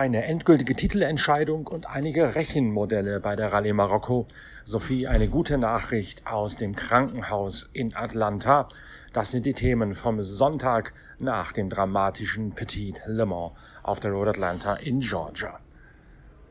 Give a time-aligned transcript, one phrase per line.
[0.00, 4.24] Eine endgültige Titelentscheidung und einige Rechenmodelle bei der Rallye Marokko
[4.64, 8.66] sowie eine gute Nachricht aus dem Krankenhaus in Atlanta.
[9.12, 13.52] Das sind die Themen vom Sonntag nach dem dramatischen Petit Le Mans
[13.82, 15.60] auf der Road Atlanta in Georgia.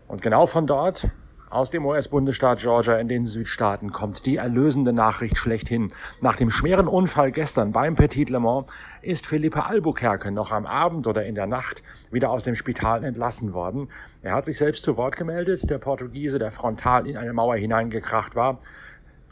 [0.08, 1.10] Und genau von dort
[1.50, 5.92] aus dem US-Bundesstaat Georgia in den Südstaaten kommt die erlösende Nachricht schlechthin.
[6.22, 8.68] Nach dem schweren Unfall gestern beim Petit Le Mans
[9.02, 11.82] ist Philippe Albuquerque noch am Abend oder in der Nacht
[12.12, 13.90] wieder aus dem Spital entlassen worden.
[14.22, 18.36] Er hat sich selbst zu Wort gemeldet, der Portugiese, der frontal in eine Mauer hineingekracht
[18.36, 18.60] war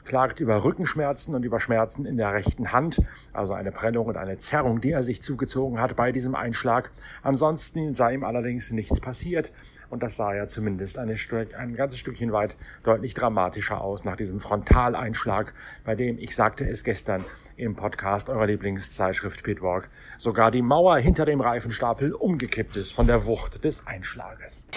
[0.08, 3.02] klagt über Rückenschmerzen und über Schmerzen in der rechten Hand,
[3.34, 6.92] also eine Prellung und eine Zerrung, die er sich zugezogen hat bei diesem Einschlag.
[7.22, 9.52] Ansonsten sei ihm allerdings nichts passiert.
[9.90, 11.16] Und das sah ja zumindest eine,
[11.58, 15.54] ein ganzes Stückchen weit deutlich dramatischer aus nach diesem Frontaleinschlag,
[15.86, 21.26] bei dem, ich sagte es gestern im Podcast eurer Lieblingszeitschrift Pitwalk, sogar die Mauer hinter
[21.26, 24.68] dem Reifenstapel umgekippt ist von der Wucht des Einschlages.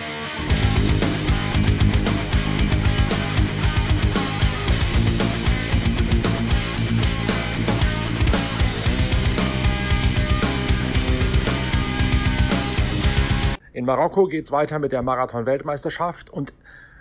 [13.91, 16.55] Marokko geht es weiter mit der Marathon-Weltmeisterschaft und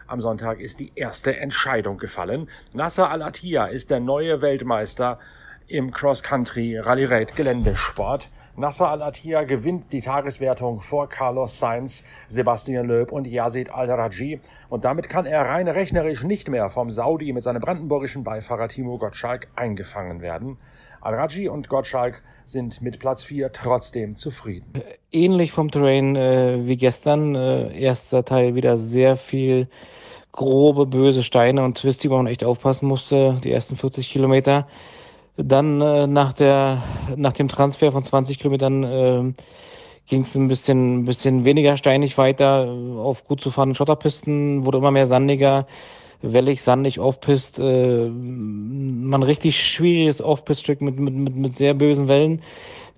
[0.08, 2.50] am Sonntag ist die erste Entscheidung gefallen.
[2.74, 5.20] Nasser Al-Attiyah ist der neue Weltmeister
[5.70, 8.30] im Cross-Country Rallye Raid Geländesport.
[8.56, 14.42] Nasser Al-Attiyah gewinnt die Tageswertung vor Carlos Sainz, Sebastian Loeb und Yazid Al-Raji.
[14.70, 18.98] Und damit kann er rein rechnerisch nicht mehr vom Saudi mit seinem brandenburgischen Beifahrer Timo
[18.98, 20.58] Gottschalk eingefangen werden.
[21.02, 24.74] Al-Raji und Gottschalk sind mit Platz 4 trotzdem zufrieden.
[25.12, 27.36] Ähnlich vom Terrain äh, wie gestern.
[27.36, 29.70] Äh, erster Teil wieder sehr viel
[30.32, 34.68] grobe, böse Steine und Twisty, wo man echt aufpassen musste, die ersten 40 Kilometer.
[35.42, 36.84] Dann äh, nach, der,
[37.16, 39.34] nach dem Transfer von 20 Kilometern äh,
[40.08, 42.68] ging es ein bisschen, ein bisschen weniger steinig weiter
[42.98, 45.66] auf gut zu fahrenden Schotterpisten, wurde immer mehr sandiger
[46.22, 52.42] wellig, sandig, Off-Pist, äh, man richtig schwieriges Off-Pist-Stück mit, mit, mit, mit sehr bösen Wellen.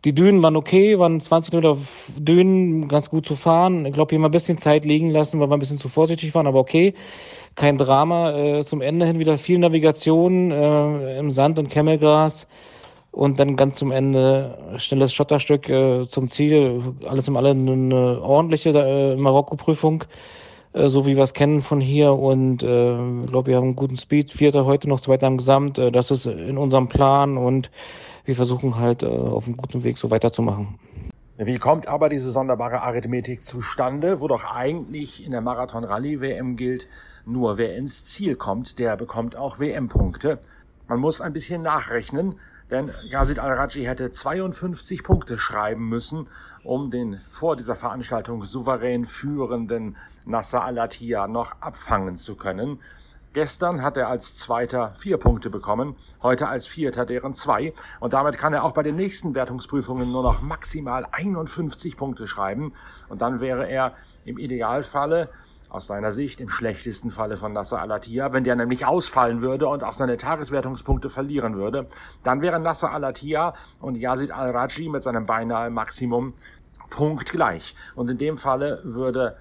[0.03, 1.77] Die Dünen waren okay, waren 20 Meter
[2.17, 3.85] Dünen, ganz gut zu fahren.
[3.85, 6.33] Ich glaube, hier mal ein bisschen Zeit liegen lassen, weil wir ein bisschen zu vorsichtig
[6.33, 6.95] waren, aber okay.
[7.55, 8.31] Kein Drama.
[8.31, 12.47] Äh, zum Ende hin wieder viel Navigation äh, im Sand und Kemmelgras.
[13.11, 16.81] Und dann ganz zum Ende schnelles Schotterstück äh, zum Ziel.
[17.07, 20.05] Alles im Allem eine ordentliche äh, Marokko-Prüfung.
[20.73, 22.13] Äh, so wie wir es kennen von hier.
[22.13, 22.95] Und äh,
[23.27, 24.31] glaube, wir haben einen guten Speed.
[24.31, 25.77] Vierter heute noch, zweiter am Gesamt.
[25.77, 27.69] Äh, das ist in unserem Plan und
[28.25, 30.79] wir versuchen halt äh, auf einem guten Weg so weiterzumachen.
[31.37, 36.87] Wie kommt aber diese sonderbare Arithmetik zustande, wo doch eigentlich in der Marathon-Rallye-WM gilt,
[37.25, 40.39] nur wer ins Ziel kommt, der bekommt auch WM-Punkte.
[40.89, 42.35] Man muss ein bisschen nachrechnen,
[42.69, 46.27] denn Gazid Al-Raji hätte 52 Punkte schreiben müssen,
[46.63, 52.79] um den vor dieser Veranstaltung souverän führenden Nasser Al-Attiyah noch abfangen zu können.
[53.33, 57.73] Gestern hat er als Zweiter vier Punkte bekommen, heute als Vierter deren zwei.
[58.01, 62.73] Und damit kann er auch bei den nächsten Wertungsprüfungen nur noch maximal 51 Punkte schreiben.
[63.07, 63.93] Und dann wäre er
[64.25, 65.29] im Idealfalle
[65.69, 69.85] aus seiner Sicht im schlechtesten Falle von Nasser Al-Attiyah, wenn der nämlich ausfallen würde und
[69.85, 71.87] auch seine Tageswertungspunkte verlieren würde,
[72.23, 76.33] dann wären Nasser Al-Attiyah und Yazid Al-Raji mit seinem beinahe Maximum
[76.89, 77.75] punktgleich.
[77.95, 79.37] Und in dem Falle würde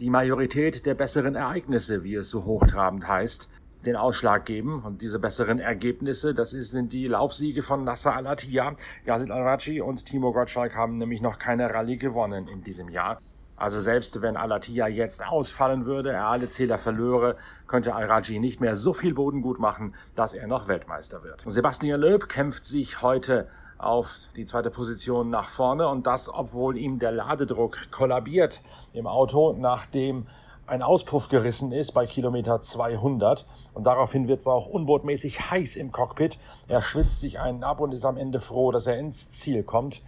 [0.00, 3.48] die Majorität der besseren Ereignisse, wie es so hochtrabend heißt,
[3.84, 4.82] den Ausschlag geben.
[4.82, 8.74] Und diese besseren Ergebnisse, das sind die Laufsiege von Nasser Al-Attiyah,
[9.04, 13.20] Yazid Al-Raji und Timo Gottschalk haben nämlich noch keine Rallye gewonnen in diesem Jahr.
[13.56, 17.36] Also selbst wenn Al-Attiyah jetzt ausfallen würde, er alle Zähler verlöre,
[17.66, 21.44] könnte Al-Raji nicht mehr so viel Boden gut machen, dass er noch Weltmeister wird.
[21.46, 23.48] Sebastian Loeb kämpft sich heute
[23.82, 28.60] auf die zweite Position nach vorne und das, obwohl ihm der Ladedruck kollabiert
[28.92, 30.26] im Auto, nachdem
[30.66, 33.44] ein Auspuff gerissen ist bei Kilometer 200
[33.74, 36.38] und daraufhin wird es auch unbotmäßig heiß im Cockpit.
[36.68, 40.02] Er schwitzt sich einen ab und ist am Ende froh, dass er ins Ziel kommt.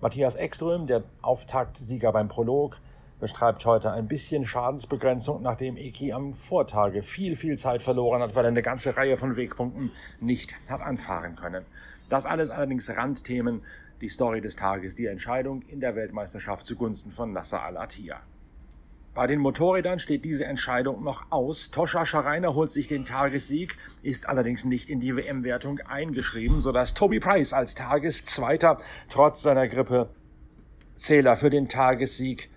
[0.00, 2.78] Matthias Ekström, der Auftaktsieger beim Prolog,
[3.20, 8.44] betreibt heute ein bisschen Schadensbegrenzung, nachdem Eki am Vortage viel, viel Zeit verloren hat, weil
[8.44, 11.64] er eine ganze Reihe von Wegpunkten nicht hat anfahren können.
[12.08, 13.62] Das alles allerdings Randthemen,
[14.00, 18.20] die Story des Tages, die Entscheidung in der Weltmeisterschaft zugunsten von Nasser Al-Attiyah.
[19.14, 21.72] Bei den Motorrädern steht diese Entscheidung noch aus.
[21.72, 27.18] Toscha Schreiner holt sich den Tagessieg, ist allerdings nicht in die WM-Wertung eingeschrieben, sodass Toby
[27.18, 28.78] Price als Tageszweiter
[29.08, 30.10] trotz seiner Grippe
[30.94, 32.48] Zähler für den Tagessieg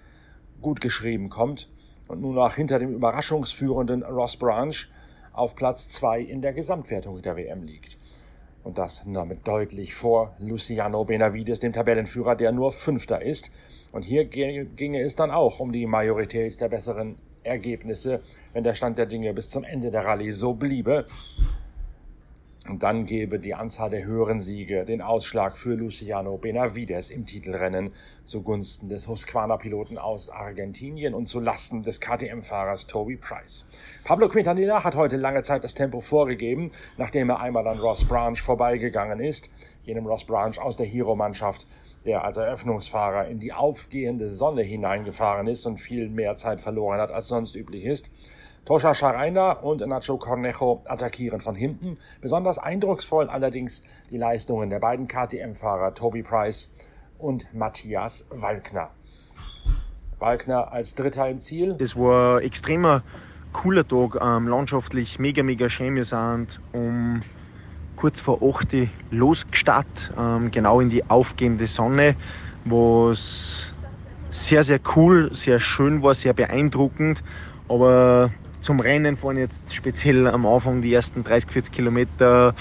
[0.62, 1.69] gut geschrieben kommt
[2.08, 4.75] und nun auch hinter dem überraschungsführenden Ross Branch
[5.34, 7.98] auf Platz 2 in der Gesamtwertung der WM liegt.
[8.63, 13.52] Und das damit deutlich vor Luciano Benavides, dem Tabellenführer, der nur Fünfter ist.
[13.92, 18.22] Und hier ginge es dann auch um die Majorität der besseren Ergebnisse,
[18.54, 21.08] wenn der Stand der Dinge bis zum Ende der Rallye so bliebe.
[22.69, 27.92] Und dann gebe die Anzahl der höheren Siege den Ausschlag für Luciano Benavides im Titelrennen
[28.24, 33.66] zugunsten des Husqvarna-Piloten aus Argentinien und zulasten des KTM-Fahrers Toby Price.
[34.04, 38.38] Pablo Quintanilla hat heute lange Zeit das Tempo vorgegeben, nachdem er einmal an Ross Branch
[38.38, 39.50] vorbeigegangen ist,
[39.84, 41.66] jenem Ross Branch aus der Hero-Mannschaft,
[42.06, 47.12] der als Eröffnungsfahrer in die aufgehende Sonne hineingefahren ist und viel mehr Zeit verloren hat,
[47.12, 48.12] als sonst üblich ist.
[48.66, 51.98] Toscha Scharaina und Nacho Cornejo attackieren von hinten.
[52.22, 53.81] Besonders eindrucksvoll allerdings
[54.12, 56.69] die Leistungen der beiden KTM-Fahrer Toby Price
[57.18, 58.92] und Matthias Walkner.
[60.19, 61.75] Walkner als Dritter im Ziel.
[61.80, 63.02] Das war ein extremer
[63.52, 65.96] cooler Tag, ähm, landschaftlich mega, mega schön.
[65.96, 67.22] Wir sind um
[67.96, 72.16] kurz vor 8 Uhr losgestartet, ähm, genau in die aufgehende Sonne,
[72.66, 73.74] was
[74.30, 77.24] sehr, sehr cool, sehr schön war, sehr beeindruckend.
[77.68, 78.31] Aber
[78.62, 82.54] zum Rennen fahren jetzt speziell am Anfang die ersten 30, 40 Kilometer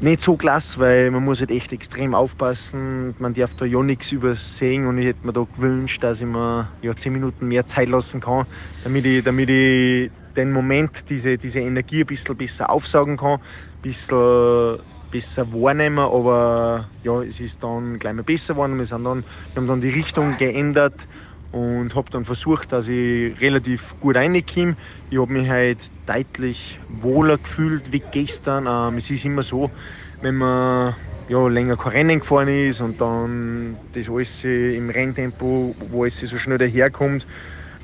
[0.00, 3.16] nicht so klasse, weil man muss halt echt extrem aufpassen.
[3.18, 6.70] Man darf da ja nichts übersehen und ich hätte mir da gewünscht, dass ich mir
[6.82, 8.44] ja 10 Minuten mehr Zeit lassen kann,
[8.84, 13.40] damit ich, damit ich den Moment, diese, diese Energie ein bisschen besser aufsaugen kann, ein
[13.82, 14.78] bisschen
[15.10, 18.78] besser wahrnehmen, aber ja, es ist dann gleich mal besser geworden.
[18.78, 21.08] Wir, sind dann, wir haben dann die Richtung geändert
[21.50, 24.76] und habe dann versucht, dass ich relativ gut reinkomme.
[25.10, 28.66] Ich habe mich heute deutlich wohler gefühlt wie gestern.
[28.68, 29.72] Ähm, es ist immer so,
[30.20, 30.96] wenn man
[31.28, 36.38] ja, länger kein Rennen gefahren ist und dann das alles im Renntempo, wo es so
[36.38, 37.26] schnell daherkommt,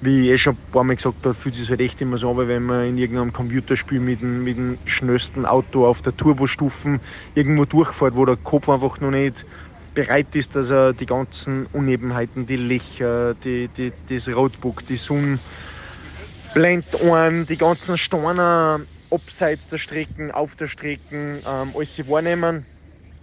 [0.00, 2.30] wie ich eh schon ein paar Mal gesagt habe, fühlt sich halt echt immer so
[2.30, 7.00] an, wenn man in irgendeinem Computerspiel mit dem, mit dem schnellsten Auto auf der Turbostufen
[7.34, 9.46] irgendwo durchfährt, wo der Kopf einfach noch nicht
[9.94, 17.46] bereit ist, dass er die ganzen Unebenheiten, die Löcher, die, die, das Roadbook, die Sonnenblendohren,
[17.46, 22.66] die ganzen Steine abseits der Strecken, auf der Strecken, ähm, alles wahrnehmen.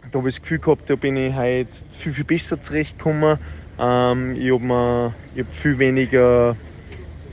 [0.10, 3.38] Da habe ich das Gefühl gehabt, da bin ich heute viel, viel besser zurechtgekommen.
[3.78, 6.58] Ähm, ich habe hab viel weniger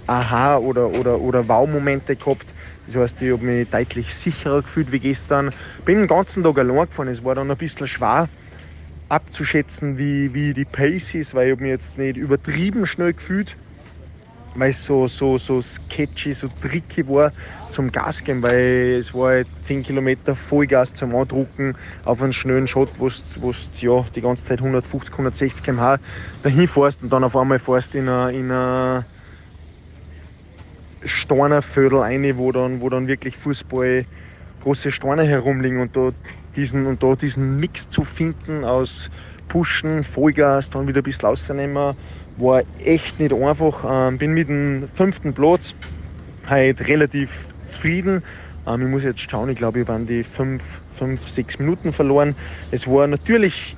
[0.06, 2.54] Aha- oder, oder, oder Wow-Momente gehabt.
[2.86, 5.50] Das heißt, ich habe mich deutlich sicherer gefühlt wie gestern.
[5.84, 7.08] Bin den ganzen Tag allein gefahren.
[7.08, 8.30] Es war dann ein bisschen schwer,
[9.08, 13.58] abzuschätzen, wie, wie die Pace ist, weil ich mich jetzt nicht übertrieben schnell gefühlt,
[14.54, 17.32] weil es so, so, so sketchy, so tricky war
[17.68, 21.74] zum Gas geben, weil es war halt 10 Kilometer Vollgas zum Andrucken
[22.04, 25.98] auf einen schnellen Shot, wo du ja, die ganze Zeit 150, 160 km/h
[26.42, 29.06] dahin fährst und dann auf einmal fährst in einer in eine
[31.04, 34.06] Stornerviertel rein, wo dann, wo dann wirklich Fußball
[34.62, 36.10] große Steine herumliegen und da
[36.56, 39.10] diesen, und da diesen Mix zu finden aus
[39.48, 41.94] Pushen, Vollgas, dann wieder ein bisschen rausnehmen,
[42.36, 43.84] war echt nicht einfach.
[43.88, 45.74] Ähm, bin mit dem fünften Platz
[46.46, 48.22] halt relativ zufrieden.
[48.66, 51.92] Ähm, ich muss jetzt schauen, ich glaube, ich habe an die fünf, fünf, sechs Minuten
[51.92, 52.36] verloren.
[52.70, 53.76] Es war natürlich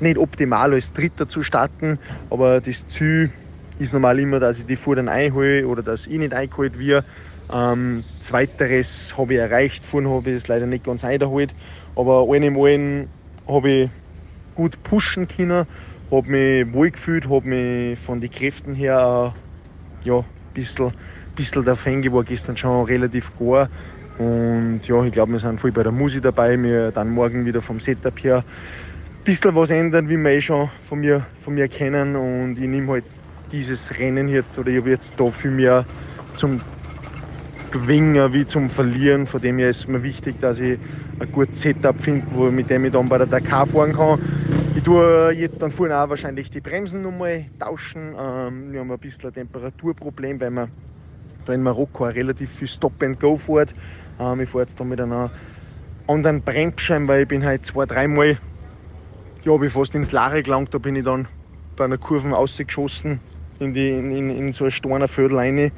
[0.00, 1.98] nicht optimal als Dritter zu starten,
[2.30, 3.32] aber das Ziel
[3.78, 7.06] ist normal immer, dass ich die Fuhr dann einhole oder dass ich nicht eingeholt werde.
[7.50, 11.54] Ähm, zweiteres habe ich erreicht, vorhin habe ich es leider nicht ganz eingeholt,
[11.96, 13.08] aber allen im allen
[13.46, 13.90] habe ich
[14.54, 15.66] gut pushen können,
[16.10, 19.34] habe mich wohl gefühlt, habe mich von den Kräften her
[20.04, 20.24] ja, ein
[20.54, 20.92] bisschen,
[21.34, 23.70] bisschen der Fan war gestern schon relativ gar.
[24.18, 26.60] Und ja, ich glaube, wir sind voll bei der Musik dabei.
[26.60, 30.70] Wir dann morgen wieder vom Setup her ein bisschen was ändern, wie wir eh schon
[30.80, 32.16] von mir, von mir kennen.
[32.16, 33.04] Und ich nehme halt
[33.52, 35.86] dieses Rennen jetzt, oder ich habe jetzt da viel mehr
[36.34, 36.60] zum
[37.70, 39.26] Gewinnen wie zum Verlieren.
[39.26, 40.78] Von dem her ist es mir wichtig, dass ich
[41.18, 44.20] ein gutes Setup finde, mit dem ich dann bei der Dakar fahren kann.
[44.74, 48.14] Ich tue jetzt dann vorhin auch wahrscheinlich die Bremsen nochmal tauschen.
[48.18, 50.70] Ähm, wir haben ein bisschen ein Temperaturproblem, weil man
[51.44, 53.74] da in Marokko auch relativ viel Stop and Go fährt.
[54.20, 55.30] Ähm, ich fahre jetzt da mit einer
[56.06, 58.38] anderen Bremsscheibe, weil ich bin halt zwei, dreimal,
[59.44, 61.28] ja, ich fast ins Lare gelangt, da bin ich dann
[61.76, 63.20] bei einer Kurve ausgeschossen
[63.58, 65.72] in, die, in, in, in so ein Steiner Viertel rein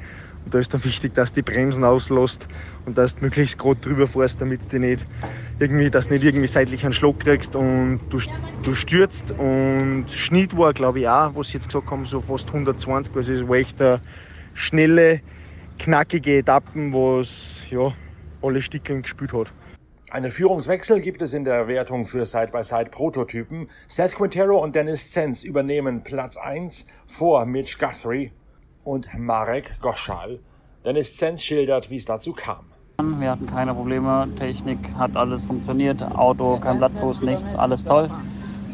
[0.45, 2.47] und da ist dann wichtig, dass die Bremsen auslässt
[2.85, 5.05] und dass du möglichst gerade drüber fährst, damit du nicht
[5.59, 8.19] irgendwie, dass nicht irgendwie seitlich einen Schluck kriegst und du,
[8.63, 9.31] du stürzt.
[9.31, 13.15] Und Schnitt war, glaube ich, auch, was sie jetzt gesagt haben, so fast 120.
[13.15, 14.01] Also es war echt eine
[14.53, 15.21] schnelle,
[15.77, 17.93] knackige Etappen, was ja,
[18.41, 19.53] alle Stickeln gespielt hat.
[20.09, 23.69] Einen Führungswechsel gibt es in der Wertung für Side-by-Side-Prototypen.
[23.87, 28.31] Seth Quintero und Dennis Zenz übernehmen Platz 1 vor Mitch Guthrie
[28.83, 30.39] und Marek Goschal.
[30.85, 32.65] Dennis Zenz schildert, wie es dazu kam.
[33.19, 38.09] Wir hatten keine Probleme, Technik hat alles funktioniert, Auto, kein Blattfuß, nichts, alles toll.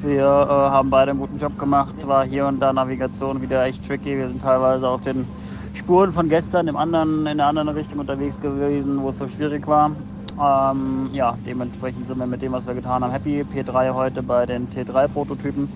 [0.01, 3.87] Wir äh, haben beide einen guten Job gemacht, war hier und da Navigation wieder echt
[3.87, 4.17] tricky.
[4.17, 5.25] Wir sind teilweise auf den
[5.73, 9.65] Spuren von gestern im anderen, in der anderen Richtung unterwegs gewesen, wo es so schwierig
[9.67, 9.91] war.
[10.39, 13.43] Ähm, ja, dementsprechend sind wir mit dem, was wir getan haben, happy.
[13.43, 15.67] P3 heute bei den T3-Prototypen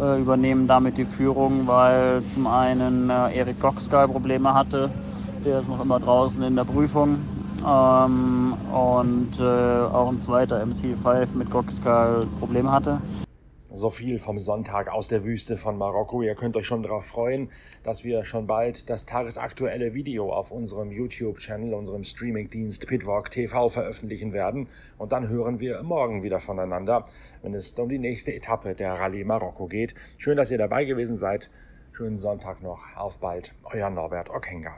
[0.00, 4.90] äh, übernehmen damit die Führung, weil zum einen äh, Erik Goxgal Probleme hatte.
[5.44, 7.18] Der ist noch immer draußen in der Prüfung.
[7.66, 13.00] Ähm, und äh, auch ein zweiter MC5 mit Goxgal Probleme hatte.
[13.76, 16.22] So viel vom Sonntag aus der Wüste von Marokko.
[16.22, 17.50] Ihr könnt euch schon darauf freuen,
[17.82, 24.32] dass wir schon bald das tagesaktuelle Video auf unserem YouTube-Channel, unserem Streamingdienst Pitwalk TV veröffentlichen
[24.32, 24.66] werden.
[24.96, 27.06] Und dann hören wir morgen wieder voneinander,
[27.42, 29.94] wenn es um die nächste Etappe der Rallye Marokko geht.
[30.16, 31.50] Schön, dass ihr dabei gewesen seid.
[31.92, 32.96] Schönen Sonntag noch.
[32.96, 33.54] Auf bald.
[33.64, 34.74] Euer Norbert Okenga.